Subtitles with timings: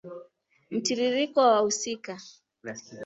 [0.75, 2.13] Mtiririko wa wahusika